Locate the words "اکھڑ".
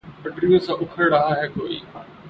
0.81-1.05